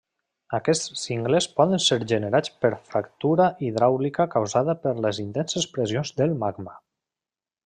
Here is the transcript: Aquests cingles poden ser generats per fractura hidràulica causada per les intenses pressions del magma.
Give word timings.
Aquests 0.59 0.95
cingles 1.01 1.47
poden 1.59 1.83
ser 1.87 1.97
generats 2.13 2.53
per 2.63 2.71
fractura 2.93 3.47
hidràulica 3.69 4.27
causada 4.37 4.77
per 4.87 4.95
les 5.07 5.21
intenses 5.29 5.69
pressions 5.77 6.15
del 6.23 6.39
magma. 6.45 6.79